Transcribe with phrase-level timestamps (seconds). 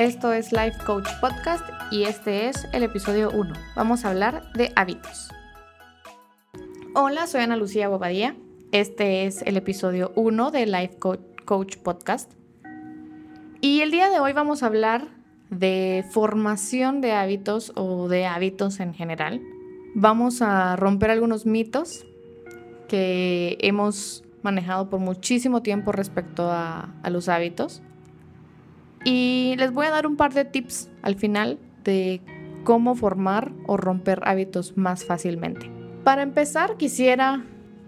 [0.00, 3.52] esto es Life Coach Podcast y este es el episodio 1.
[3.76, 5.28] Vamos a hablar de hábitos.
[6.94, 8.34] Hola, soy Ana Lucía Bobadía.
[8.72, 10.96] Este es el episodio 1 de Life
[11.44, 12.32] Coach Podcast.
[13.60, 15.08] Y el día de hoy vamos a hablar
[15.50, 19.42] de formación de hábitos o de hábitos en general.
[19.94, 22.06] Vamos a romper algunos mitos
[22.88, 27.82] que hemos manejado por muchísimo tiempo respecto a, a los hábitos.
[29.04, 32.20] Y les voy a dar un par de tips al final de
[32.64, 35.70] cómo formar o romper hábitos más fácilmente.
[36.04, 37.44] Para empezar, quisiera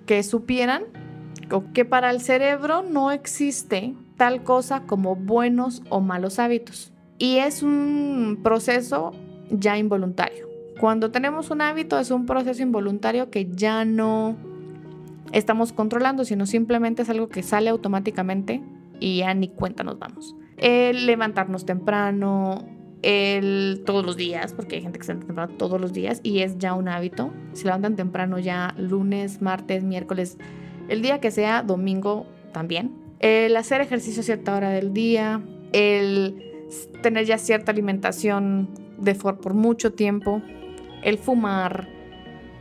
[0.07, 0.85] que supieran
[1.75, 6.93] que para el cerebro no existe tal cosa como buenos o malos hábitos.
[7.19, 9.13] Y es un proceso
[9.51, 10.49] ya involuntario.
[10.81, 14.37] Cuando tenemos un hábito es un proceso involuntario que ya no
[15.33, 18.63] estamos controlando, sino simplemente es algo que sale automáticamente
[18.99, 20.35] y ya ni cuenta nos vamos.
[20.63, 22.65] El levantarnos temprano,
[23.03, 26.39] el, todos los días, porque hay gente que se levanta temprano todos los días y
[26.43, 27.33] es ya un hábito.
[27.53, 30.39] Se levantan temprano ya lunes, martes, miércoles,
[30.89, 32.93] el día que sea, domingo también.
[33.19, 35.43] El hacer ejercicio a cierta hora del día,
[35.73, 36.69] el
[37.03, 40.43] tener ya cierta alimentación de por mucho tiempo,
[41.03, 41.89] el fumar,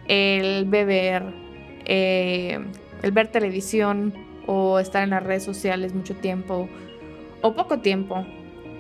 [0.08, 1.24] el beber,
[1.86, 2.60] eh,
[3.04, 4.14] el ver televisión
[4.48, 6.68] o estar en las redes sociales mucho tiempo
[7.42, 8.26] o poco tiempo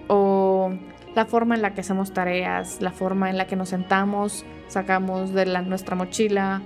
[0.08, 0.72] o
[1.16, 5.34] la forma en la que hacemos tareas, la forma en la que nos sentamos, sacamos
[5.34, 6.62] de la, nuestra mochila,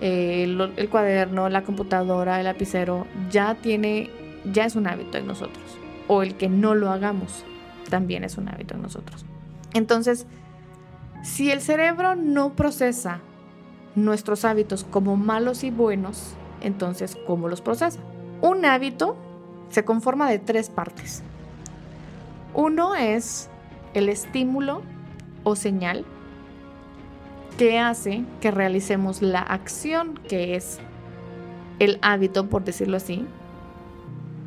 [0.00, 4.10] eh, el, cuaderno, la computadora, el lapicero, ya tiene,
[4.50, 5.78] ya es un hábito en nosotros.
[6.08, 7.44] O el que no lo hagamos
[7.90, 9.26] también es un hábito en nosotros.
[9.74, 10.26] Entonces,
[11.22, 13.20] si el cerebro no procesa
[13.94, 18.00] nuestros hábitos como malos y buenos, entonces, ¿cómo los procesa?
[18.40, 19.16] Un hábito
[19.68, 21.22] se conforma de tres partes.
[22.54, 23.50] Uno es
[23.94, 24.82] el estímulo
[25.44, 26.04] o señal
[27.58, 30.78] que hace que realicemos la acción, que es
[31.78, 33.26] el hábito, por decirlo así.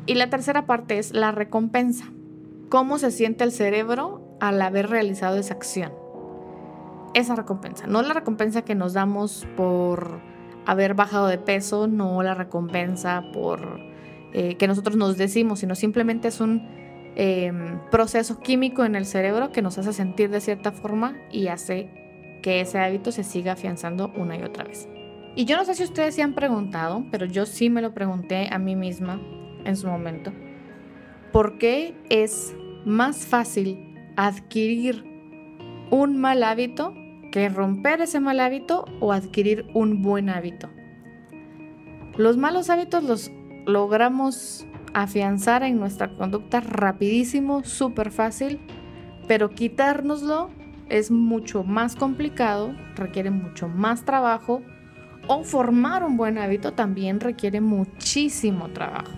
[0.06, 2.06] Y la tercera parte es la recompensa.
[2.68, 5.92] ¿Cómo se siente el cerebro al haber realizado esa acción?
[7.14, 7.86] Esa recompensa.
[7.86, 10.20] No la recompensa que nos damos por
[10.66, 13.78] haber bajado de peso, no la recompensa por
[14.32, 16.66] eh, que nosotros nos decimos, sino simplemente es un
[17.16, 21.88] Em, proceso químico en el cerebro que nos hace sentir de cierta forma y hace
[22.42, 24.88] que ese hábito se siga afianzando una y otra vez.
[25.36, 28.48] Y yo no sé si ustedes se han preguntado, pero yo sí me lo pregunté
[28.50, 29.20] a mí misma
[29.64, 30.32] en su momento.
[31.32, 32.54] ¿Por qué es
[32.84, 35.04] más fácil adquirir
[35.90, 36.94] un mal hábito
[37.30, 40.68] que romper ese mal hábito o adquirir un buen hábito?
[42.16, 43.30] Los malos hábitos los
[43.66, 48.60] logramos afianzar en nuestra conducta rapidísimo, súper fácil,
[49.28, 50.50] pero quitárnoslo
[50.88, 54.62] es mucho más complicado, requiere mucho más trabajo
[55.26, 59.10] o formar un buen hábito también requiere muchísimo trabajo.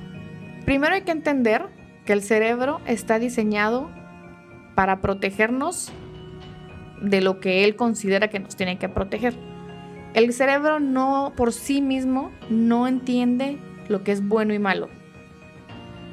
[0.64, 1.66] Primero hay que entender
[2.04, 3.90] que el cerebro está diseñado
[4.74, 5.92] para protegernos
[7.02, 9.34] de lo que él considera que nos tiene que proteger.
[10.14, 14.88] El cerebro no por sí mismo no entiende lo que es bueno y malo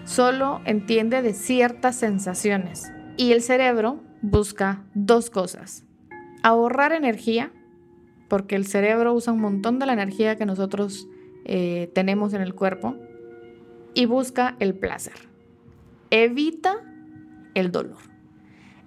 [0.05, 2.91] solo entiende de ciertas sensaciones.
[3.17, 5.85] Y el cerebro busca dos cosas.
[6.41, 7.51] Ahorrar energía,
[8.27, 11.07] porque el cerebro usa un montón de la energía que nosotros
[11.45, 12.95] eh, tenemos en el cuerpo.
[13.93, 15.29] Y busca el placer.
[16.09, 16.81] Evita
[17.53, 17.97] el dolor.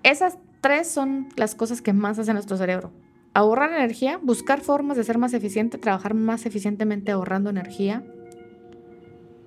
[0.02, 2.92] Esas tres son las cosas que más hace nuestro cerebro.
[3.34, 8.04] Ahorrar energía, buscar formas de ser más eficiente, trabajar más eficientemente ahorrando energía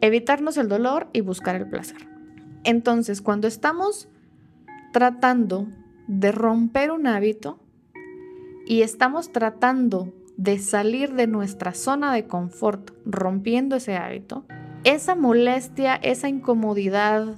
[0.01, 2.07] evitarnos el dolor y buscar el placer.
[2.63, 4.09] Entonces, cuando estamos
[4.91, 5.67] tratando
[6.07, 7.59] de romper un hábito
[8.65, 14.45] y estamos tratando de salir de nuestra zona de confort rompiendo ese hábito,
[14.83, 17.35] esa molestia, esa incomodidad,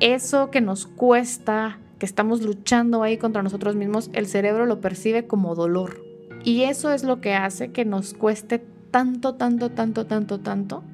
[0.00, 5.26] eso que nos cuesta, que estamos luchando ahí contra nosotros mismos, el cerebro lo percibe
[5.26, 6.04] como dolor.
[6.44, 10.84] Y eso es lo que hace que nos cueste tanto, tanto, tanto, tanto, tanto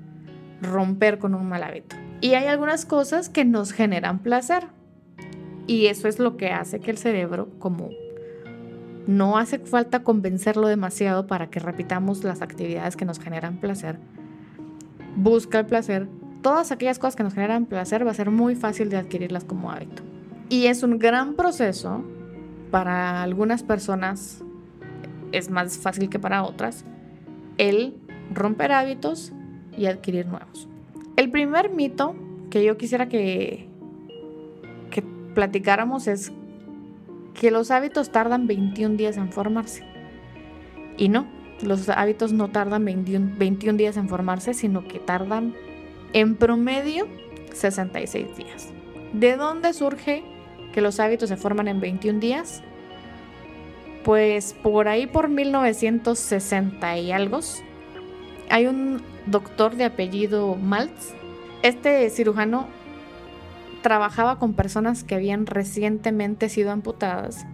[0.63, 1.97] romper con un mal hábito.
[2.21, 4.65] Y hay algunas cosas que nos generan placer.
[5.67, 7.91] Y eso es lo que hace que el cerebro, como
[9.07, 13.99] no hace falta convencerlo demasiado para que repitamos las actividades que nos generan placer,
[15.17, 16.09] busca el placer.
[16.41, 19.71] Todas aquellas cosas que nos generan placer va a ser muy fácil de adquirirlas como
[19.71, 20.03] hábito.
[20.49, 22.05] Y es un gran proceso
[22.71, 24.43] para algunas personas,
[25.33, 26.87] es más fácil que para otras,
[27.59, 27.95] el
[28.33, 29.34] romper hábitos
[29.77, 30.69] y adquirir nuevos.
[31.17, 32.15] El primer mito
[32.51, 33.69] que yo quisiera que,
[34.91, 35.03] que
[35.35, 36.33] platicáramos es
[37.35, 39.85] que los hábitos tardan 21 días en formarse.
[40.97, 41.27] Y no,
[41.63, 45.55] los hábitos no tardan 21, días en formarse, sino que tardan
[46.13, 47.07] en promedio
[47.53, 48.69] 66 días.
[49.13, 50.23] ¿De dónde surge
[50.73, 52.63] que los hábitos se forman en 21 días?
[54.05, 57.41] Pues por ahí por 1960 y algo,
[58.51, 61.15] hay un doctor de apellido Maltz.
[61.63, 62.67] Este cirujano
[63.83, 67.47] trabajaba con personas que habían recientemente sido amputadas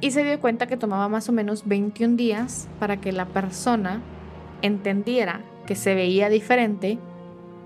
[0.00, 4.00] y se dio cuenta que tomaba más o menos 21 días para que la persona
[4.62, 6.98] entendiera que se veía diferente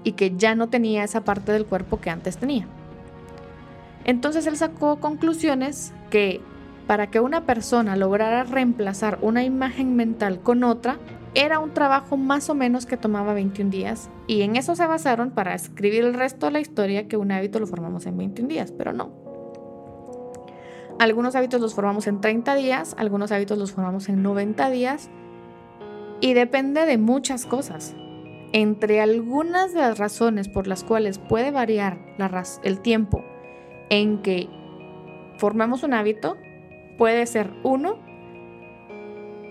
[0.05, 2.67] y que ya no tenía esa parte del cuerpo que antes tenía.
[4.05, 6.41] Entonces él sacó conclusiones que
[6.87, 10.99] para que una persona lograra reemplazar una imagen mental con otra,
[11.35, 15.31] era un trabajo más o menos que tomaba 21 días y en eso se basaron
[15.31, 18.73] para escribir el resto de la historia que un hábito lo formamos en 21 días,
[18.73, 19.11] pero no.
[20.99, 25.11] Algunos hábitos los formamos en 30 días, algunos hábitos los formamos en 90 días
[26.21, 27.95] y depende de muchas cosas.
[28.53, 31.99] Entre algunas de las razones por las cuales puede variar
[32.63, 33.25] el tiempo
[33.89, 34.49] en que
[35.39, 36.37] formamos un hábito,
[36.99, 37.99] puede ser uno,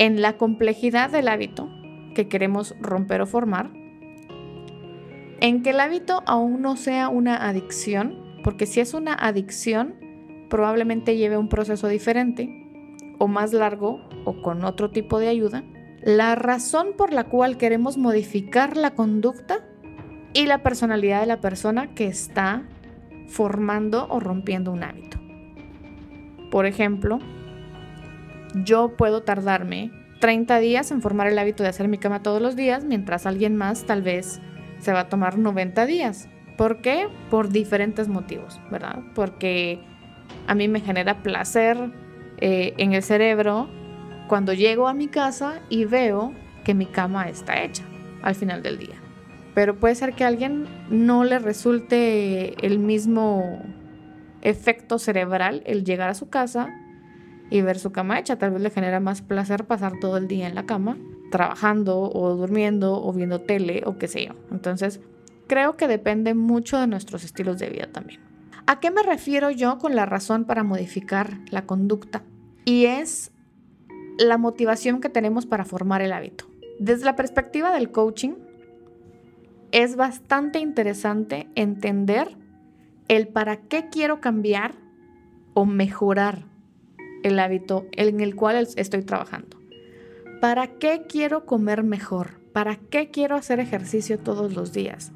[0.02, 1.70] en la complejidad del hábito
[2.16, 3.70] que queremos romper o formar,
[5.40, 9.94] en que el hábito aún no sea una adicción, porque si es una adicción,
[10.50, 12.50] probablemente lleve un proceso diferente
[13.20, 15.64] o más largo o con otro tipo de ayuda,
[16.02, 19.60] la razón por la cual queremos modificar la conducta
[20.34, 22.64] y la personalidad de la persona que está
[23.28, 25.20] formando o rompiendo un hábito.
[26.50, 27.20] Por ejemplo,
[28.54, 32.56] yo puedo tardarme 30 días en formar el hábito de hacer mi cama todos los
[32.56, 34.40] días, mientras alguien más tal vez
[34.80, 36.30] se va a tomar 90 días.
[36.58, 37.08] ¿Por qué?
[37.30, 39.00] Por diferentes motivos, ¿verdad?
[39.16, 39.80] Porque
[40.48, 41.92] a mí me genera placer
[42.38, 43.70] eh, en el cerebro
[44.28, 46.34] cuando llego a mi casa y veo
[46.64, 47.84] que mi cama está hecha
[48.22, 48.96] al final del día.
[49.54, 53.62] Pero puede ser que a alguien no le resulte el mismo
[54.42, 56.74] efecto cerebral el llegar a su casa
[57.52, 58.38] y ver su cama hecha.
[58.38, 60.98] Tal vez le genera más placer pasar todo el día en la cama,
[61.30, 64.34] trabajando o durmiendo o viendo tele o qué sé yo.
[64.52, 65.02] Entonces,
[65.48, 68.22] creo que depende mucho de nuestros estilos de vida también.
[68.66, 72.24] ¿A qué me refiero yo con la razón para modificar la conducta?
[72.64, 73.32] Y es
[74.18, 76.46] la motivación que tenemos para formar el hábito.
[76.80, 78.34] Desde la perspectiva del coaching,
[79.72, 82.38] es bastante interesante entender
[83.08, 84.76] el para qué quiero cambiar
[85.54, 86.51] o mejorar
[87.24, 89.58] el hábito en el cual estoy trabajando.
[90.42, 92.42] ¿Para qué quiero comer mejor?
[92.54, 95.12] ¿Para qué quiero hacer ejercicio todos los días?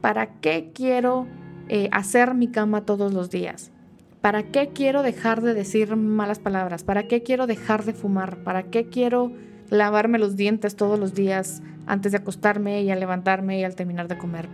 [0.00, 1.26] ¿Para qué quiero
[1.68, 3.72] eh, hacer mi cama todos los días?
[4.20, 6.84] ¿Para qué quiero dejar de decir malas palabras?
[6.84, 8.44] ¿Para qué quiero dejar de fumar?
[8.44, 9.32] ¿Para qué quiero
[9.68, 14.06] lavarme los dientes todos los días antes de acostarme y al levantarme y al terminar
[14.06, 14.48] de comer?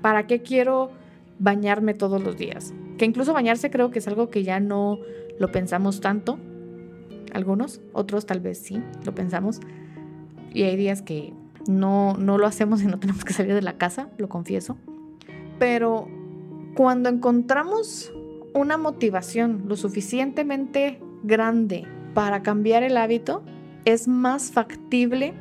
[0.00, 0.90] ¿Para qué quiero
[1.38, 2.72] bañarme todos los días?
[2.96, 4.98] Que incluso bañarse creo que es algo que ya no
[5.38, 6.38] lo pensamos tanto.
[7.32, 9.60] Algunos, otros tal vez sí, lo pensamos.
[10.52, 11.32] Y hay días que
[11.66, 14.76] no, no lo hacemos y no tenemos que salir de la casa, lo confieso.
[15.58, 16.08] Pero
[16.74, 18.12] cuando encontramos
[18.54, 23.42] una motivación lo suficientemente grande para cambiar el hábito,
[23.84, 25.34] es más factible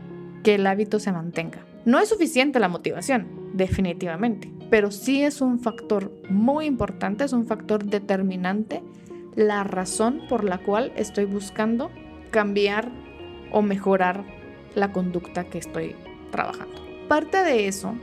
[0.43, 1.59] que el hábito se mantenga.
[1.85, 7.45] No es suficiente la motivación, definitivamente, pero sí es un factor muy importante, es un
[7.45, 8.81] factor determinante
[9.35, 11.91] la razón por la cual estoy buscando
[12.31, 12.89] cambiar
[13.51, 14.23] o mejorar
[14.75, 15.95] la conducta que estoy
[16.31, 16.81] trabajando.
[17.07, 17.95] Parte de eso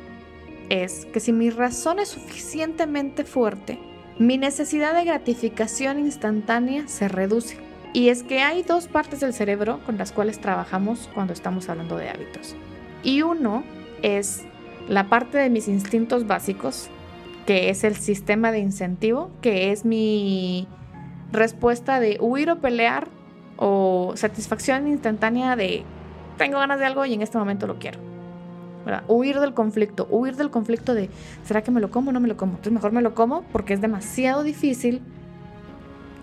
[0.69, 3.79] es que si mi razón es suficientemente fuerte,
[4.19, 7.57] mi necesidad de gratificación instantánea se reduce.
[7.93, 11.97] Y es que hay dos partes del cerebro con las cuales trabajamos cuando estamos hablando
[11.97, 12.55] de hábitos.
[13.03, 13.65] Y uno
[14.03, 14.45] es
[14.89, 16.89] la parte de mis instintos básicos,
[17.47, 20.69] que es el sistema de incentivo, que es mi
[21.33, 23.09] respuesta de huir o pelear
[23.57, 25.85] o satisfacción instantánea de
[26.39, 27.99] tengo ganas de algo y en este momento lo quiero.
[29.09, 31.11] Huir del conflicto, huir del conflicto de,
[31.45, 32.53] ¿será que me lo como o no me lo como?
[32.53, 35.03] Entonces mejor me lo como porque es demasiado difícil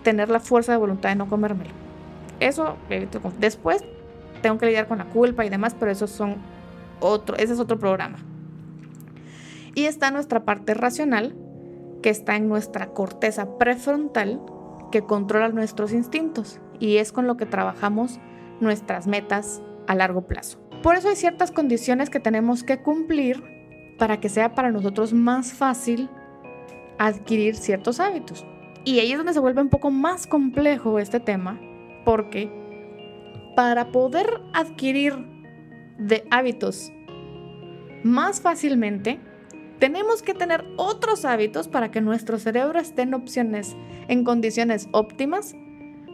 [0.02, 1.70] tener la fuerza de voluntad de no comérmelo.
[2.40, 2.76] Eso,
[3.38, 3.84] después
[4.42, 6.36] tengo que lidiar con la culpa y demás, pero eso son
[7.00, 8.18] otro, ese es otro programa.
[9.74, 11.36] Y está nuestra parte racional,
[12.02, 14.40] que está en nuestra corteza prefrontal,
[14.90, 18.20] que controla nuestros instintos y es con lo que trabajamos
[18.60, 20.58] nuestras metas a largo plazo.
[20.82, 23.42] Por eso hay ciertas condiciones que tenemos que cumplir
[23.98, 26.08] para que sea para nosotros más fácil
[26.98, 28.46] adquirir ciertos hábitos.
[28.84, 31.60] Y ahí es donde se vuelve un poco más complejo este tema,
[32.04, 32.50] porque
[33.56, 35.14] para poder adquirir
[35.98, 36.92] de hábitos
[38.04, 39.20] más fácilmente,
[39.78, 43.76] tenemos que tener otros hábitos para que nuestro cerebro esté en opciones,
[44.08, 45.54] en condiciones óptimas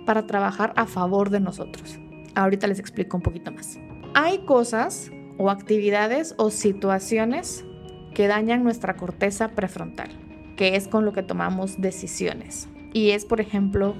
[0.04, 1.98] para trabajar a favor de nosotros.
[2.34, 3.78] Ahorita les explico un poquito más.
[4.14, 7.64] Hay cosas o actividades o situaciones
[8.12, 10.10] que dañan nuestra corteza prefrontal,
[10.56, 12.68] que es con lo que tomamos decisiones.
[12.92, 13.96] Y es, por ejemplo,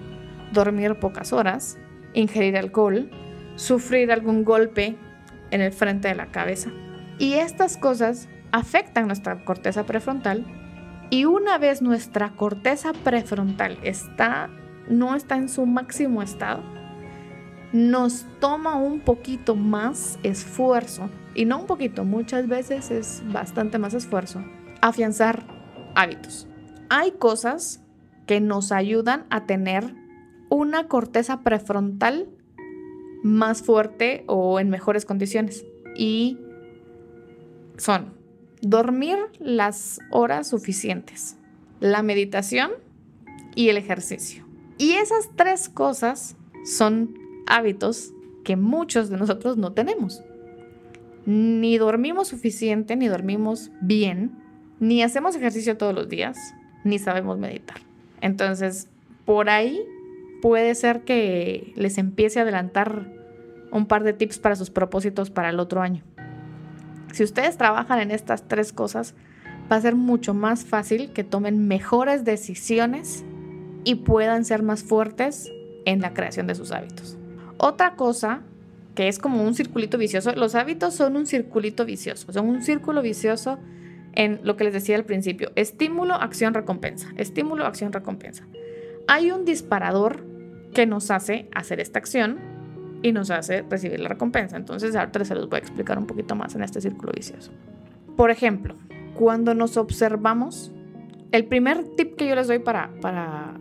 [0.52, 1.78] dormir pocas horas,
[2.12, 3.11] ingerir alcohol,
[3.56, 4.97] sufrir algún golpe
[5.50, 6.71] en el frente de la cabeza.
[7.18, 10.44] Y estas cosas afectan nuestra corteza prefrontal
[11.11, 14.49] y una vez nuestra corteza prefrontal está
[14.88, 16.62] no está en su máximo estado,
[17.73, 23.92] nos toma un poquito más esfuerzo, y no un poquito, muchas veces es bastante más
[23.92, 24.44] esfuerzo,
[24.80, 25.42] afianzar
[25.96, 26.46] hábitos.
[26.90, 27.82] Hay cosas
[28.26, 29.96] que nos ayudan a tener
[30.49, 32.28] una corteza prefrontal
[33.25, 35.64] más fuerte o en mejores condiciones.
[35.96, 36.38] Y
[37.78, 38.13] son
[38.64, 41.37] dormir las horas suficientes,
[41.80, 42.71] la meditación
[43.54, 44.44] y el ejercicio.
[44.78, 50.23] Y esas tres cosas son hábitos que muchos de nosotros no tenemos.
[51.26, 54.33] Ni dormimos suficiente, ni dormimos bien,
[54.80, 56.38] ni hacemos ejercicio todos los días,
[56.85, 57.78] ni sabemos meditar.
[58.21, 58.88] Entonces,
[59.25, 59.80] por ahí
[60.42, 63.11] puede ser que les empiece a adelantar
[63.73, 66.02] un par de tips para sus propósitos para el otro año.
[67.14, 69.14] Si ustedes trabajan en estas tres cosas,
[69.71, 73.25] va a ser mucho más fácil que tomen mejores decisiones
[73.85, 75.49] y puedan ser más fuertes
[75.85, 77.16] en la creación de sus hábitos.
[77.56, 78.40] Otra cosa
[78.97, 83.00] que es como un circulito vicioso, los hábitos son un circulito vicioso, son un círculo
[83.00, 83.61] vicioso
[84.14, 88.44] en lo que les decía al principio, estímulo, acción, recompensa, estímulo, acción, recompensa.
[89.06, 90.26] Hay un disparador
[90.75, 92.53] que nos hace hacer esta acción
[93.04, 94.56] y nos hace recibir la recompensa.
[94.56, 97.52] Entonces ahorita se los voy a explicar un poquito más en este círculo vicioso.
[98.16, 98.76] Por ejemplo,
[99.14, 100.73] cuando nos observamos,
[101.30, 103.61] el primer tip que yo les doy para, para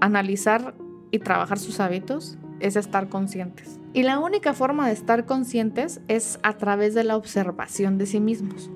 [0.00, 0.74] analizar
[1.10, 3.78] y trabajar sus hábitos es estar conscientes.
[3.92, 8.18] Y la única forma de estar conscientes es a través de la observación de sí
[8.18, 8.70] mismos.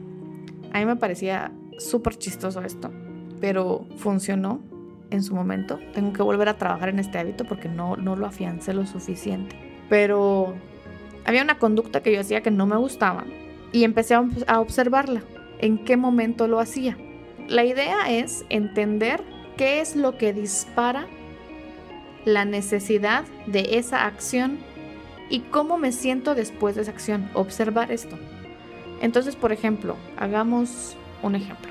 [0.75, 2.91] A mí me parecía súper chistoso esto,
[3.41, 4.61] pero funcionó
[5.09, 5.79] en su momento.
[5.95, 9.74] Tengo que volver a trabajar en este hábito porque no, no lo afiancé lo suficiente.
[9.89, 10.55] Pero
[11.25, 13.25] había una conducta que yo hacía que no me gustaba
[13.73, 15.23] y empecé a observarla.
[15.59, 16.97] ¿En qué momento lo hacía?
[17.49, 19.23] La idea es entender
[19.57, 21.07] qué es lo que dispara
[22.25, 24.59] la necesidad de esa acción
[25.31, 27.31] y cómo me siento después de esa acción.
[27.35, 28.17] Observar esto.
[29.01, 31.71] Entonces, por ejemplo, hagamos un ejemplo.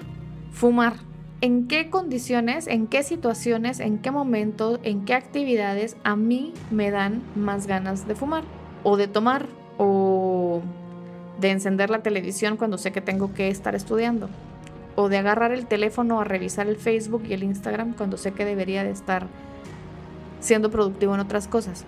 [0.51, 0.93] Fumar.
[1.43, 6.89] ¿En qué condiciones, en qué situaciones, en qué momentos, en qué actividades a mí me
[6.89, 8.45] dan más ganas de fumar?
[8.83, 9.47] O de tomar,
[9.77, 10.61] o
[11.41, 14.29] de encender la televisión cuando sé que tengo que estar estudiando.
[14.95, 18.45] O de agarrar el teléfono a revisar el Facebook y el Instagram cuando sé que
[18.45, 19.27] debería de estar
[20.39, 21.83] siendo productivo en otras cosas.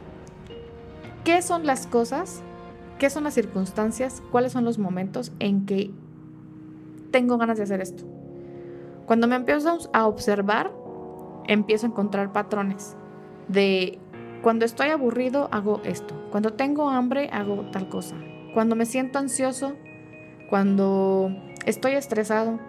[1.24, 2.42] ¿Qué son las cosas?
[3.00, 4.22] ¿Qué son las circunstancias?
[4.32, 5.92] ¿Cuáles son los momentos en que
[7.12, 8.15] tengo ganas de hacer esto?
[9.06, 10.72] Cuando me empiezo a observar,
[11.48, 12.96] empiezo a encontrar patrones
[13.48, 14.00] de
[14.42, 18.16] cuando estoy aburrido hago esto, cuando tengo hambre hago tal cosa,
[18.54, 19.76] cuando me siento ansioso,
[20.50, 21.32] cuando
[21.66, 22.60] estoy estresado.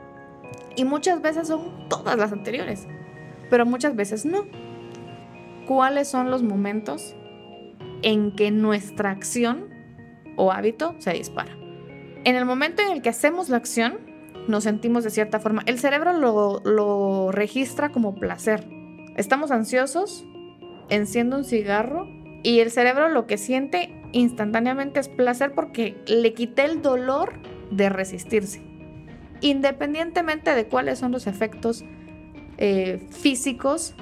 [0.74, 2.86] Y muchas veces son todas las anteriores,
[3.48, 4.44] pero muchas veces no
[5.66, 7.16] cuáles son los momentos
[8.02, 9.68] en que nuestra acción
[10.36, 11.56] o hábito se dispara.
[12.24, 13.98] En el momento en el que hacemos la acción,
[14.48, 15.62] nos sentimos de cierta forma.
[15.66, 18.66] El cerebro lo, registra como placer.
[19.16, 20.26] Estamos ansiosos,
[20.88, 22.08] enciendo un cigarro
[22.42, 27.34] y el cerebro lo que siente instantáneamente es placer porque le quité el dolor
[27.70, 28.62] de resistirse.
[29.40, 31.84] Independientemente de cuáles son los efectos
[32.58, 33.94] eh, físicos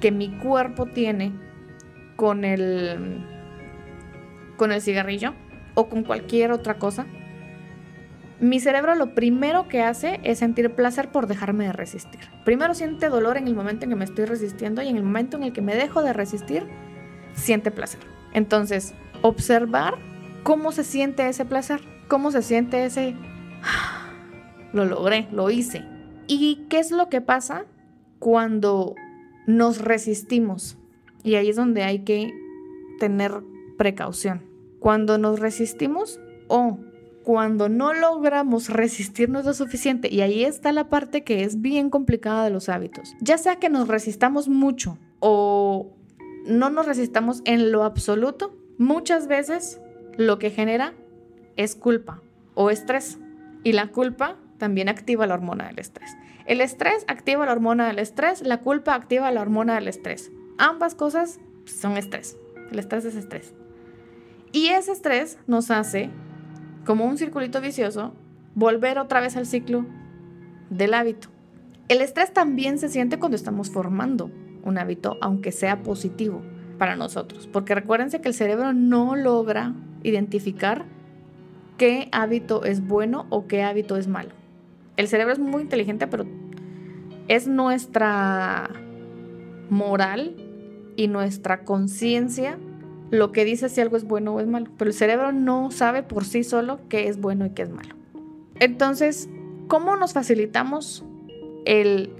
[0.00, 1.32] que mi cuerpo tiene
[2.16, 3.26] con el,
[4.56, 5.34] con el cigarrillo
[5.74, 7.06] o con cualquier otra cosa,
[8.40, 12.20] mi cerebro lo primero que hace es sentir placer por dejarme de resistir.
[12.44, 15.36] Primero siente dolor en el momento en que me estoy resistiendo y en el momento
[15.36, 16.66] en el que me dejo de resistir,
[17.34, 18.00] siente placer.
[18.32, 19.94] Entonces, observar
[20.42, 23.16] cómo se siente ese placer, cómo se siente ese...
[24.72, 25.84] Lo logré, lo hice.
[26.26, 27.64] ¿Y qué es lo que pasa
[28.18, 28.94] cuando
[29.46, 30.76] nos resistimos.
[31.22, 32.32] Y ahí es donde hay que
[32.98, 33.42] tener
[33.76, 34.42] precaución.
[34.78, 36.78] Cuando nos resistimos o
[37.28, 42.42] cuando no logramos resistirnos lo suficiente, y ahí está la parte que es bien complicada
[42.42, 45.94] de los hábitos, ya sea que nos resistamos mucho o
[46.46, 49.78] no nos resistamos en lo absoluto, muchas veces
[50.16, 50.94] lo que genera
[51.56, 52.22] es culpa
[52.54, 53.18] o estrés.
[53.62, 56.16] Y la culpa también activa la hormona del estrés.
[56.46, 60.32] El estrés activa la hormona del estrés, la culpa activa la hormona del estrés.
[60.56, 62.38] Ambas cosas son estrés.
[62.72, 63.52] El estrés es estrés.
[64.50, 66.08] Y ese estrés nos hace,
[66.88, 68.14] como un circulito vicioso,
[68.54, 69.84] volver otra vez al ciclo
[70.70, 71.28] del hábito.
[71.88, 74.30] El estrés también se siente cuando estamos formando
[74.62, 76.40] un hábito, aunque sea positivo
[76.78, 77.46] para nosotros.
[77.46, 80.86] Porque recuérdense que el cerebro no logra identificar
[81.76, 84.30] qué hábito es bueno o qué hábito es malo.
[84.96, 86.24] El cerebro es muy inteligente, pero
[87.28, 88.70] es nuestra
[89.68, 90.36] moral
[90.96, 92.58] y nuestra conciencia
[93.10, 94.66] lo que dice si algo es bueno o es malo.
[94.76, 97.94] Pero el cerebro no sabe por sí solo qué es bueno y qué es malo.
[98.60, 99.28] Entonces,
[99.68, 101.04] ¿cómo nos facilitamos
[101.64, 102.10] el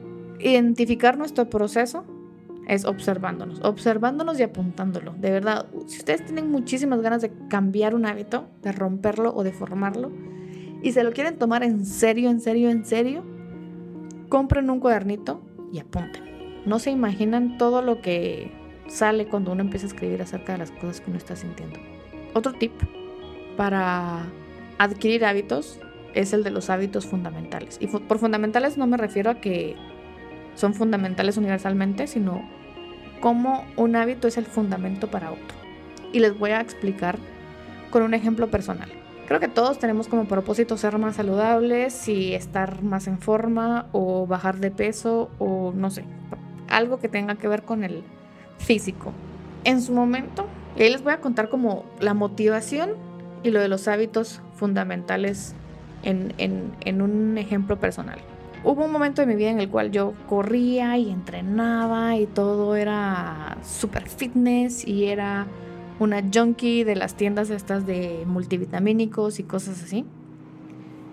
[0.40, 2.04] identificar nuestro proceso?
[2.68, 5.14] Es observándonos, observándonos y apuntándolo.
[5.18, 9.52] De verdad, si ustedes tienen muchísimas ganas de cambiar un hábito, de romperlo o de
[9.52, 10.12] formarlo,
[10.82, 13.24] y se lo quieren tomar en serio, en serio, en serio,
[14.28, 15.40] compren un cuadernito
[15.72, 16.22] y apunten.
[16.66, 18.52] No se imaginan todo lo que
[18.88, 21.78] sale cuando uno empieza a escribir acerca de las cosas que uno está sintiendo.
[22.34, 22.72] Otro tip
[23.56, 24.26] para
[24.78, 25.78] adquirir hábitos
[26.14, 27.78] es el de los hábitos fundamentales.
[27.80, 29.76] Y por fundamentales no me refiero a que
[30.54, 32.42] son fundamentales universalmente, sino
[33.20, 35.56] cómo un hábito es el fundamento para otro.
[36.12, 37.18] Y les voy a explicar
[37.90, 38.90] con un ejemplo personal.
[39.26, 44.26] Creo que todos tenemos como propósito ser más saludables y estar más en forma o
[44.26, 46.04] bajar de peso o no sé,
[46.68, 48.04] algo que tenga que ver con el
[48.58, 49.12] físico.
[49.64, 50.46] En su momento,
[50.76, 52.90] y ahí les voy a contar como la motivación
[53.42, 55.54] y lo de los hábitos fundamentales
[56.02, 58.18] en, un ejemplo personal.
[58.64, 62.74] Hubo un momento de mi vida en el cual yo corría y entrenaba y todo
[62.76, 65.46] era super fitness y era
[66.00, 70.04] una junkie de las tiendas estas de multivitamínicos y cosas así.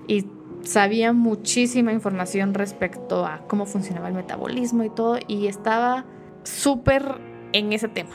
[0.08, 0.28] Y
[0.62, 6.06] sabía muchísima información respecto a cómo funcionaba el metabolismo y todo y estaba
[6.44, 8.12] súper en ese tema,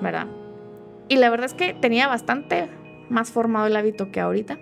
[0.00, 0.26] ¿verdad?
[1.08, 2.68] Y la verdad es que tenía bastante
[3.08, 4.58] más formado el hábito que ahorita,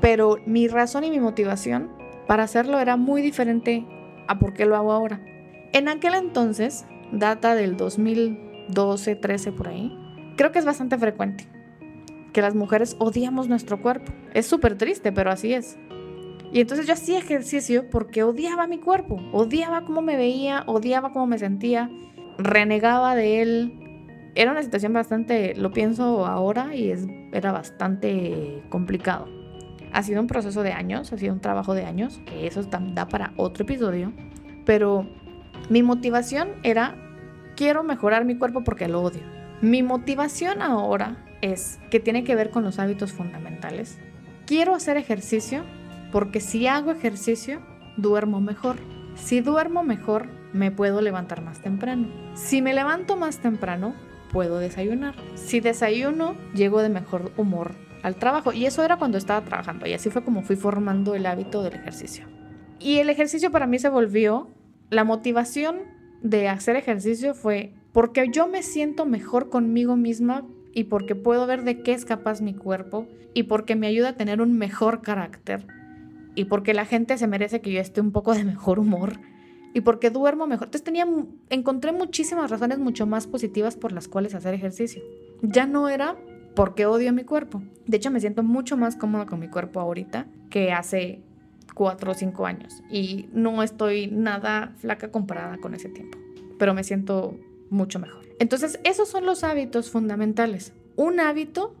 [0.00, 1.90] pero mi razón y mi motivación
[2.26, 3.84] para hacerlo era muy diferente
[4.28, 5.20] a por qué lo hago ahora.
[5.72, 9.96] En aquel entonces, data del 2012, 13 por ahí,
[10.36, 11.48] creo que es bastante frecuente
[12.32, 14.12] que las mujeres odiamos nuestro cuerpo.
[14.34, 15.78] Es súper triste, pero así es.
[16.52, 21.26] Y entonces yo hacía ejercicio porque odiaba mi cuerpo, odiaba cómo me veía, odiaba cómo
[21.26, 21.90] me sentía
[22.38, 23.76] renegaba de él.
[24.34, 29.28] Era una situación bastante, lo pienso ahora, y es, era bastante complicado.
[29.92, 33.08] Ha sido un proceso de años, ha sido un trabajo de años, que eso da
[33.08, 34.12] para otro episodio.
[34.64, 35.06] Pero
[35.68, 36.94] mi motivación era,
[37.56, 39.22] quiero mejorar mi cuerpo porque lo odio.
[39.60, 43.98] Mi motivación ahora es que tiene que ver con los hábitos fundamentales.
[44.46, 45.64] Quiero hacer ejercicio
[46.12, 47.60] porque si hago ejercicio,
[47.96, 48.76] duermo mejor.
[49.14, 52.08] Si duermo mejor, me puedo levantar más temprano.
[52.34, 53.94] Si me levanto más temprano,
[54.32, 55.14] puedo desayunar.
[55.34, 58.52] Si desayuno, llego de mejor humor al trabajo.
[58.52, 59.86] Y eso era cuando estaba trabajando.
[59.86, 62.26] Y así fue como fui formando el hábito del ejercicio.
[62.78, 64.48] Y el ejercicio para mí se volvió,
[64.88, 65.78] la motivación
[66.22, 71.64] de hacer ejercicio fue porque yo me siento mejor conmigo misma y porque puedo ver
[71.64, 75.66] de qué es capaz mi cuerpo y porque me ayuda a tener un mejor carácter
[76.34, 79.20] y porque la gente se merece que yo esté un poco de mejor humor
[79.72, 80.66] y porque duermo mejor.
[80.66, 81.06] Entonces tenía,
[81.48, 85.02] encontré muchísimas razones mucho más positivas por las cuales hacer ejercicio.
[85.42, 86.16] Ya no era
[86.54, 87.62] porque odio mi cuerpo.
[87.86, 91.22] De hecho, me siento mucho más cómoda con mi cuerpo ahorita que hace
[91.74, 92.82] cuatro o cinco años.
[92.90, 96.18] Y no estoy nada flaca comparada con ese tiempo.
[96.58, 97.36] Pero me siento
[97.70, 98.24] mucho mejor.
[98.38, 100.72] Entonces, esos son los hábitos fundamentales.
[100.96, 101.74] Un hábito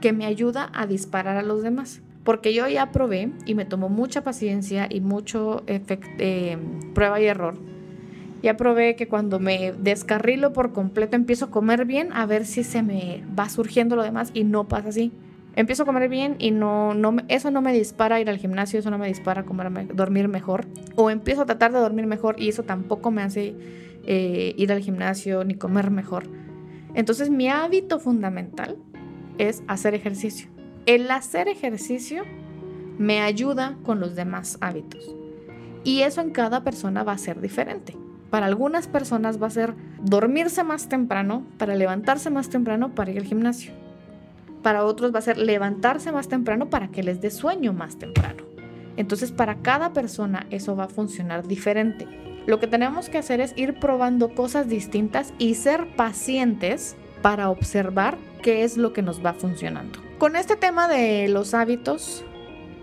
[0.00, 2.02] que me ayuda a disparar a los demás.
[2.24, 6.56] Porque yo ya probé y me tomó mucha paciencia y mucho eh,
[6.94, 7.56] prueba y error.
[8.42, 12.64] Ya probé que cuando me descarrilo por completo empiezo a comer bien, a ver si
[12.64, 15.12] se me va surgiendo lo demás y no pasa así.
[15.54, 16.94] Empiezo a comer bien y no,
[17.28, 20.66] eso no me dispara ir al gimnasio, eso no me dispara comer, dormir mejor.
[20.96, 23.54] O empiezo a tratar de dormir mejor y eso tampoco me hace
[24.04, 26.24] eh, ir al gimnasio ni comer mejor.
[26.94, 28.76] Entonces mi hábito fundamental
[29.38, 30.51] es hacer ejercicio.
[30.84, 32.24] El hacer ejercicio
[32.98, 35.14] me ayuda con los demás hábitos.
[35.84, 37.96] Y eso en cada persona va a ser diferente.
[38.30, 43.18] Para algunas personas va a ser dormirse más temprano, para levantarse más temprano, para ir
[43.18, 43.72] al gimnasio.
[44.62, 48.44] para otros va a ser levantarse más temprano para que les dé sueño más temprano.
[48.96, 52.06] Entonces para cada persona eso va a funcionar diferente.
[52.46, 58.16] Lo que tenemos que hacer es ir probando cosas distintas y ser pacientes para observar
[58.42, 59.98] qué es lo que nos va funcionando.
[60.22, 62.24] Con este tema de los hábitos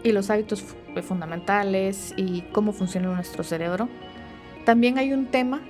[0.04, 0.62] y los hábitos
[1.02, 3.88] fundamentales y cómo funciona nuestro cerebro,
[4.66, 5.62] también hay un tema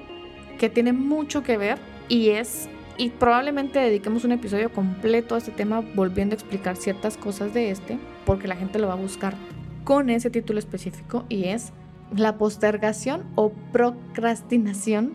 [0.58, 1.78] que tiene mucho que ver
[2.08, 7.18] y es, y probablemente dediquemos un episodio completo a este tema volviendo a explicar ciertas
[7.18, 9.36] cosas de este, porque la gente lo va a buscar
[9.84, 11.72] con ese título específico y es
[12.16, 15.14] la postergación o procrastinación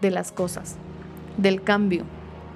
[0.00, 0.74] de las cosas,
[1.36, 2.06] del cambio.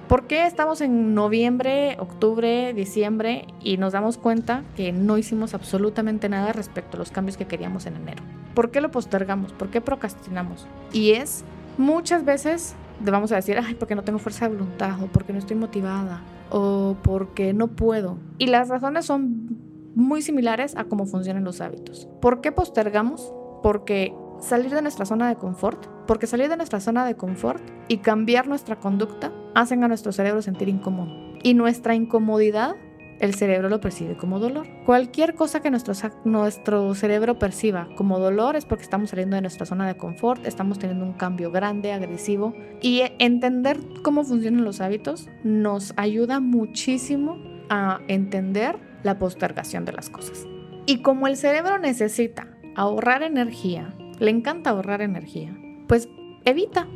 [0.08, 6.28] ¿Por qué estamos en noviembre, octubre, diciembre y nos damos cuenta que no hicimos absolutamente
[6.28, 8.22] nada respecto a los cambios que queríamos en enero?
[8.54, 9.52] ¿Por qué lo postergamos?
[9.52, 10.68] ¿Por qué procrastinamos?
[10.92, 11.44] Y es
[11.76, 15.40] muchas veces vamos a decir, ay, porque no tengo fuerza de voluntad, o porque no
[15.40, 18.18] estoy motivada, o porque no puedo.
[18.38, 19.48] Y las razones son
[19.96, 22.08] muy similares a cómo funcionan los hábitos.
[22.20, 23.32] ¿Por qué postergamos?
[23.62, 27.98] Porque salir de nuestra zona de confort, porque salir de nuestra zona de confort y
[27.98, 31.12] cambiar nuestra conducta hacen a nuestro cerebro sentir incómodo.
[31.42, 32.76] Y nuestra incomodidad,
[33.20, 34.66] el cerebro lo percibe como dolor.
[34.84, 35.94] Cualquier cosa que nuestro,
[36.24, 40.78] nuestro cerebro perciba como dolor es porque estamos saliendo de nuestra zona de confort, estamos
[40.78, 42.54] teniendo un cambio grande, agresivo.
[42.80, 50.10] Y entender cómo funcionan los hábitos nos ayuda muchísimo a entender la postergación de las
[50.10, 50.46] cosas.
[50.84, 55.56] Y como el cerebro necesita ahorrar energía, le encanta ahorrar energía,
[55.88, 56.08] pues
[56.44, 56.86] evita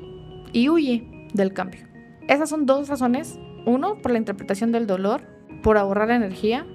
[0.53, 1.87] y huye del cambio.
[2.29, 3.39] Esas son dos razones.
[3.67, 5.23] Uno, por la interpretación del dolor,
[5.63, 6.67] por ahorrar energía.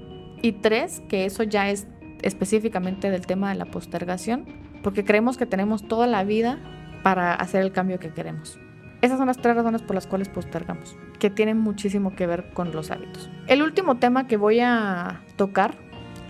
[0.41, 1.87] Y tres, que eso ya es
[2.21, 4.45] específicamente del tema de la postergación,
[4.83, 6.59] porque creemos que tenemos toda la vida
[7.03, 8.59] para hacer el cambio que queremos.
[9.01, 12.71] Esas son las tres razones por las cuales postergamos, que tienen muchísimo que ver con
[12.71, 13.29] los hábitos.
[13.47, 15.75] El último tema que voy a tocar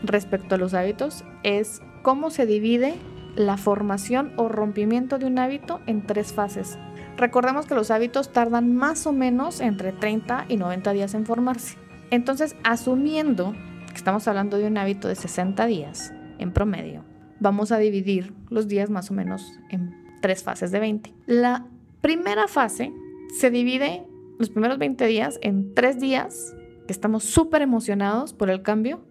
[0.03, 2.95] respecto a los hábitos es cómo se divide
[3.35, 6.77] la formación o rompimiento de un hábito en tres fases.
[7.17, 11.77] Recordemos que los hábitos tardan más o menos entre 30 y 90 días en formarse.
[12.11, 13.53] Entonces, asumiendo
[13.87, 17.03] que estamos hablando de un hábito de 60 días en promedio,
[17.39, 21.13] vamos a dividir los días más o menos en tres fases de 20.
[21.25, 21.65] La
[22.01, 22.93] primera fase
[23.39, 24.05] se divide
[24.37, 26.55] los primeros 20 días en tres días
[26.87, 29.05] que estamos súper emocionados por el cambio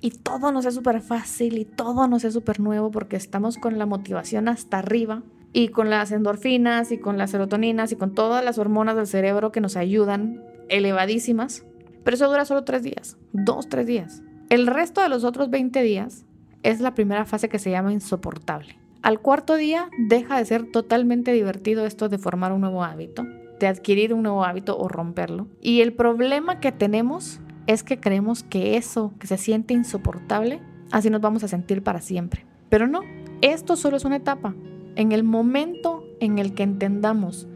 [0.00, 3.78] y todo nos es súper fácil y todo nos es súper nuevo porque estamos con
[3.78, 8.44] la motivación hasta arriba y con las endorfinas y con las serotoninas y con todas
[8.44, 11.64] las hormonas del cerebro que nos ayudan elevadísimas.
[12.04, 14.22] Pero eso dura solo tres días, dos, tres días.
[14.50, 16.24] El resto de los otros 20 días
[16.62, 18.76] es la primera fase que se llama insoportable.
[19.02, 23.26] Al cuarto día deja de ser totalmente divertido esto de formar un nuevo hábito,
[23.60, 25.48] de adquirir un nuevo hábito o romperlo.
[25.60, 31.10] Y el problema que tenemos es que creemos que eso que se siente insoportable, así
[31.10, 32.46] nos vamos a sentir para siempre.
[32.70, 33.02] Pero no,
[33.42, 34.54] esto solo es una etapa.
[34.96, 37.46] En el momento en el que entendamos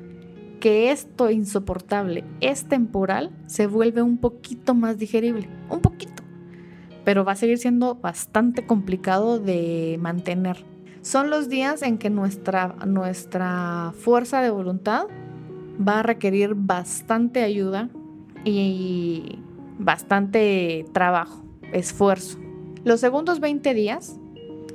[0.61, 6.23] que esto insoportable es temporal, se vuelve un poquito más digerible, un poquito,
[7.05, 10.59] pero va a seguir siendo bastante complicado de mantener.
[11.01, 15.07] Son los días en que nuestra, nuestra fuerza de voluntad
[15.77, 17.89] va a requerir bastante ayuda
[18.45, 19.39] y
[19.85, 21.43] bastante trabajo,
[21.73, 22.39] esfuerzo.
[22.85, 24.17] Los segundos 20 días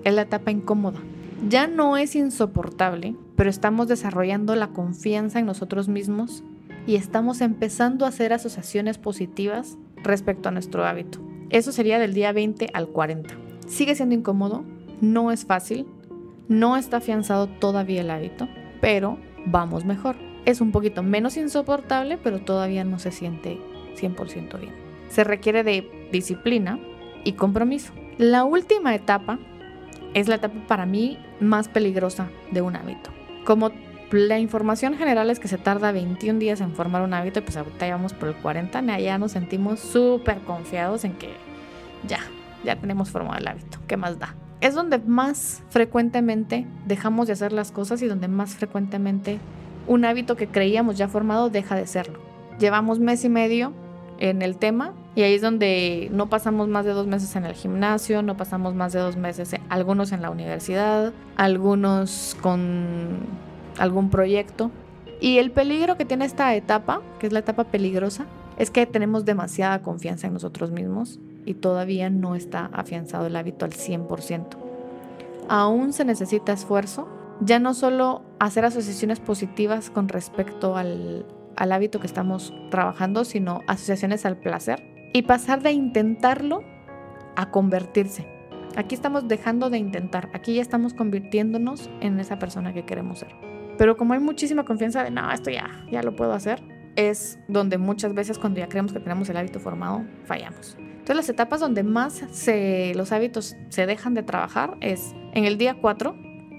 [0.04, 1.00] es la etapa incómoda.
[1.48, 6.44] Ya no es insoportable, pero estamos desarrollando la confianza en nosotros mismos
[6.86, 11.20] y estamos empezando a hacer asociaciones positivas respecto a nuestro hábito.
[11.50, 13.36] Eso sería del día 20 al 40.
[13.68, 14.64] Sigue siendo incómodo,
[15.02, 15.86] no es fácil,
[16.48, 18.48] no está afianzado todavía el hábito,
[18.82, 20.16] pero vamos mejor.
[20.46, 23.60] Es un poquito menos insoportable, pero todavía no se siente
[23.98, 26.80] 100% bien se requiere de disciplina
[27.24, 27.94] y compromiso.
[28.18, 29.40] La última etapa
[30.14, 33.12] es la etapa para mí más peligrosa de un hábito.
[33.46, 33.72] Como
[34.12, 37.90] la información general es que se tarda 21 días en formar un hábito, pues ahorita
[37.90, 41.30] vamos por el 40, ya nos sentimos súper confiados en que
[42.08, 42.20] ya,
[42.64, 43.80] ya tenemos formado el hábito.
[43.88, 44.36] ¿Qué más da?
[44.62, 49.40] Es donde más frecuentemente dejamos de hacer las cosas y donde más frecuentemente
[49.88, 52.20] un hábito que creíamos ya formado deja de serlo.
[52.60, 53.74] Llevamos mes y medio
[54.20, 57.54] en el tema y ahí es donde no pasamos más de dos meses en el
[57.54, 63.18] gimnasio, no pasamos más de dos meses, algunos en la universidad, algunos con
[63.80, 64.70] algún proyecto.
[65.20, 68.28] Y el peligro que tiene esta etapa, que es la etapa peligrosa,
[68.58, 73.66] es que tenemos demasiada confianza en nosotros mismos y todavía no está afianzado el hábito
[73.66, 74.46] al 100%.
[75.50, 77.08] Aún se necesita esfuerzo,
[77.40, 81.26] ya no solo hacer asociaciones positivas con respecto al,
[81.58, 86.64] al hábito que estamos trabajando, sino asociaciones al placer y pasar de intentarlo
[87.36, 88.26] a convertirse.
[88.76, 93.36] Aquí estamos dejando de intentar, aquí ya estamos convirtiéndonos en esa persona que queremos ser.
[93.78, 96.62] Pero como hay muchísima confianza de, no, esto ya, ya lo puedo hacer,
[96.96, 100.78] es donde muchas veces cuando ya creemos que tenemos el hábito formado, fallamos.
[100.80, 102.24] Entonces las etapas donde más
[102.96, 106.16] los hábitos se dejan de trabajar es en el día 4,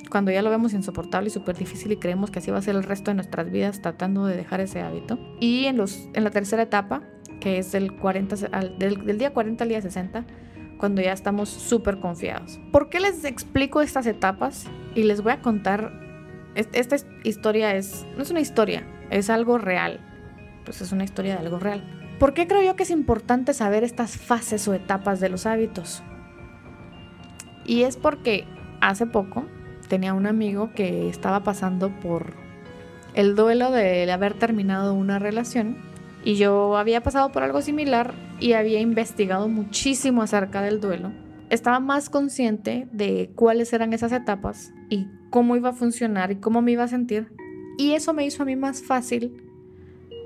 [0.09, 2.77] cuando ya lo vemos insoportable y súper difícil y creemos que así va a ser
[2.77, 5.19] el resto de nuestras vidas tratando de dejar ese hábito.
[5.41, 7.03] Y en, los, en la tercera etapa,
[7.41, 8.37] que es del, 40,
[8.79, 10.25] del, del día 40 al día 60,
[10.79, 12.61] cuando ya estamos súper confiados.
[12.73, 14.67] ¿Por qué les explico estas etapas?
[14.95, 15.93] Y les voy a contar,
[16.55, 20.01] esta historia es, no es una historia, es algo real.
[20.65, 21.85] Pues es una historia de algo real.
[22.19, 26.03] ¿Por qué creo yo que es importante saber estas fases o etapas de los hábitos?
[27.65, 28.45] Y es porque
[28.81, 29.45] hace poco
[29.89, 32.35] tenía un amigo que estaba pasando por
[33.15, 35.77] el duelo de haber terminado una relación
[36.25, 41.13] y yo había pasado por algo similar y había investigado muchísimo acerca del duelo.
[41.51, 46.61] Estaba más consciente de cuáles eran esas etapas y cómo iba a funcionar y cómo
[46.61, 47.33] me iba a sentir.
[47.79, 49.48] Y eso me hizo a mí más fácil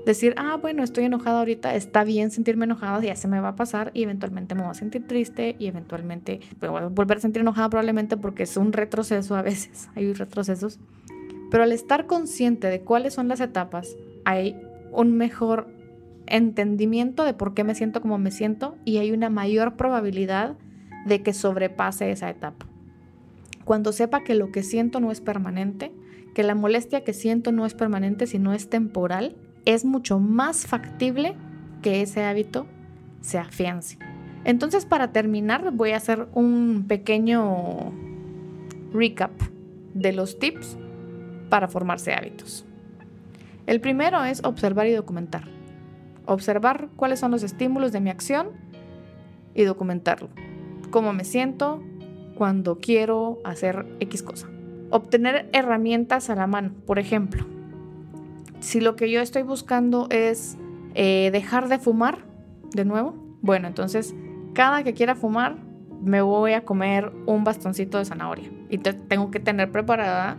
[0.05, 3.55] decir, ah, bueno, estoy enojada ahorita, está bien sentirme enojada, ya se me va a
[3.55, 7.21] pasar y eventualmente me voy a sentir triste y eventualmente me voy a volver a
[7.21, 10.79] sentir enojada probablemente porque es un retroceso a veces, hay retrocesos.
[11.51, 14.59] Pero al estar consciente de cuáles son las etapas, hay
[14.91, 15.67] un mejor
[16.25, 20.55] entendimiento de por qué me siento como me siento y hay una mayor probabilidad
[21.05, 22.65] de que sobrepase esa etapa.
[23.65, 25.91] Cuando sepa que lo que siento no es permanente,
[26.33, 31.35] que la molestia que siento no es permanente, sino es temporal, es mucho más factible
[31.81, 32.67] que ese hábito
[33.21, 33.97] se afiance.
[34.45, 37.93] Entonces, para terminar, voy a hacer un pequeño
[38.93, 39.31] recap
[39.93, 40.77] de los tips
[41.49, 42.65] para formarse hábitos.
[43.65, 45.53] El primero es observar y documentar
[46.25, 48.49] observar cuáles son los estímulos de mi acción
[49.53, 50.29] y documentarlo.
[50.89, 51.83] Cómo me siento
[52.35, 54.49] cuando quiero hacer X cosa.
[54.89, 56.71] Obtener herramientas a la mano.
[56.85, 57.45] Por ejemplo,
[58.63, 60.57] si lo que yo estoy buscando es
[60.95, 62.19] eh, dejar de fumar,
[62.73, 64.15] de nuevo, bueno, entonces
[64.53, 65.57] cada que quiera fumar
[66.01, 68.49] me voy a comer un bastoncito de zanahoria.
[68.69, 70.37] Y tengo que tener preparada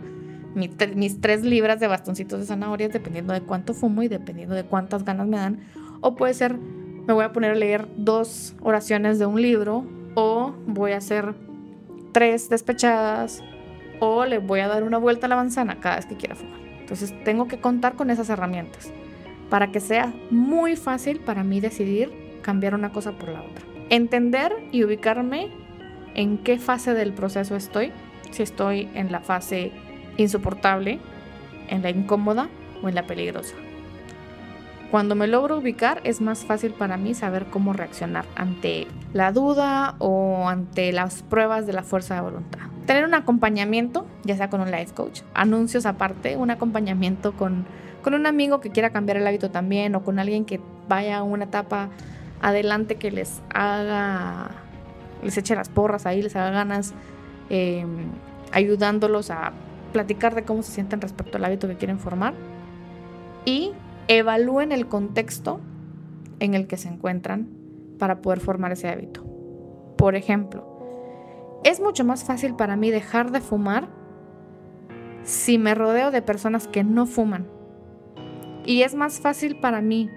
[0.55, 5.05] mis, tres libras de bastoncitos de zanahorias dependiendo de cuánto fumo y dependiendo de cuántas
[5.05, 5.59] ganas me dan.
[6.01, 9.85] O puede ser, me voy a poner a leer dos oraciones de un libro
[10.15, 11.35] o voy a hacer
[12.11, 13.43] tres despechadas
[13.99, 16.64] o le voy a dar una vuelta a la manzana cada vez que quiera fumar.
[16.85, 18.91] Entonces tengo que contar con esas herramientas
[19.49, 22.11] para que sea muy fácil para mí decidir
[22.43, 23.65] cambiar una cosa por la otra.
[23.89, 25.49] Entender y ubicarme
[26.13, 27.91] en qué fase del proceso estoy.
[28.29, 29.71] Si estoy en la fase
[30.17, 30.99] insoportable,
[31.69, 32.49] en la incómoda
[32.83, 33.55] o en la peligrosa.
[34.91, 39.95] Cuando me logro ubicar es más fácil para mí saber cómo reaccionar ante la duda
[39.97, 42.74] o ante las pruebas de la fuerza de voluntad.
[42.85, 47.65] Tener un acompañamiento, ya sea con un life coach, anuncios aparte, un acompañamiento con,
[48.03, 51.23] con un amigo que quiera cambiar el hábito también o con alguien que vaya a
[51.23, 51.89] una etapa
[52.41, 54.51] adelante que les haga,
[55.23, 56.93] les eche las porras ahí, les haga ganas,
[57.49, 57.85] eh,
[58.51, 59.51] ayudándolos a
[59.91, 62.33] platicar de cómo se sienten respecto al hábito que quieren formar
[63.45, 63.71] y
[64.07, 65.59] evalúen el contexto
[66.39, 67.47] en el que se encuentran
[67.97, 69.23] para poder formar ese hábito.
[69.97, 70.74] Por ejemplo,
[71.65, 73.89] es mucho más fácil para mí dejar de fumar
[75.23, 77.47] si me rodeo de personas que no fuman.
[78.65, 80.09] Y es más fácil para mí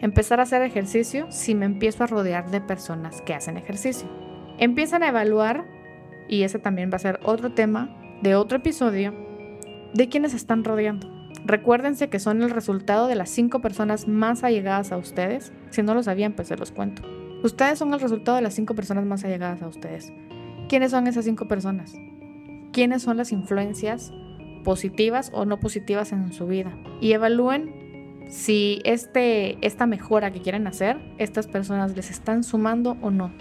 [0.00, 4.08] empezar a hacer ejercicio si me empiezo a rodear de personas que hacen ejercicio.
[4.56, 5.66] Empiezan a evaluar,
[6.26, 9.14] y ese también va a ser otro tema, de otro episodio
[9.92, 11.06] de quienes están rodeando.
[11.44, 15.52] Recuérdense que son el resultado de las cinco personas más allegadas a ustedes.
[15.68, 17.02] Si no lo sabían, pues se los cuento.
[17.42, 20.10] Ustedes son el resultado de las cinco personas más allegadas a ustedes.
[20.68, 21.94] ¿Quiénes son esas cinco personas?
[22.72, 24.12] ¿Quiénes son las influencias
[24.64, 26.76] positivas o no positivas en su vida?
[27.00, 33.10] Y evalúen si este, esta mejora que quieren hacer, estas personas les están sumando o
[33.10, 33.32] no.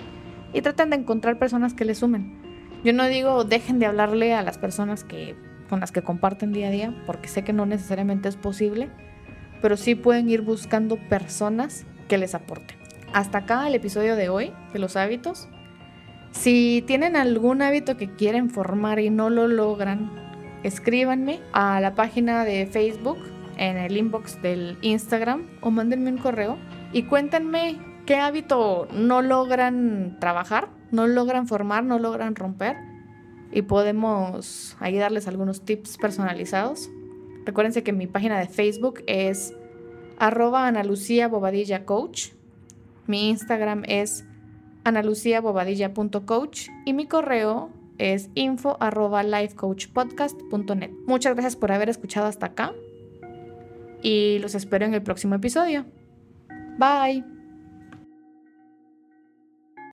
[0.54, 2.38] Y traten de encontrar personas que les sumen.
[2.86, 5.36] Yo no digo dejen de hablarle a las personas que,
[5.70, 8.90] con las que comparten día a día, porque sé que no necesariamente es posible,
[9.62, 12.78] pero sí pueden ir buscando personas que les aporten.
[13.12, 15.50] Hasta acá el episodio de hoy de los hábitos.
[16.40, 20.10] Si tienen algún hábito que quieren formar y no lo logran,
[20.64, 23.18] escríbanme a la página de Facebook,
[23.58, 26.58] en el inbox del Instagram o mándenme un correo
[26.94, 32.78] y cuéntenme qué hábito no logran trabajar no logran formar, no logran romper
[33.52, 36.90] y podemos ahí darles algunos tips personalizados.
[37.46, 39.54] Recuérdense que mi página de Facebook es
[40.18, 42.30] arroba Ana Lucía Bobadilla Coach
[43.06, 44.26] Mi Instagram es
[44.88, 50.92] analuciabobadilla.coach y mi correo es info arroba lifecoachpodcast.net.
[51.06, 52.74] Muchas gracias por haber escuchado hasta acá
[54.02, 55.86] y los espero en el próximo episodio.
[56.78, 57.37] Bye.